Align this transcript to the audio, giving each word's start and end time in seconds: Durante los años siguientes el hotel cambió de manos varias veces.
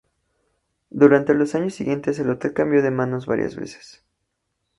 Durante 0.89 1.35
los 1.35 1.53
años 1.53 1.75
siguientes 1.75 2.17
el 2.17 2.31
hotel 2.31 2.53
cambió 2.53 2.81
de 2.81 2.89
manos 2.89 3.27
varias 3.27 3.55
veces. 3.55 4.03